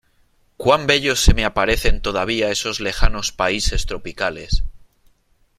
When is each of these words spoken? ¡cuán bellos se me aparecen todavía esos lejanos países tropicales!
¡cuán 0.57 0.87
bellos 0.87 1.19
se 1.19 1.35
me 1.35 1.45
aparecen 1.45 2.01
todavía 2.01 2.49
esos 2.49 2.79
lejanos 2.79 3.31
países 3.31 3.85
tropicales! 3.85 4.63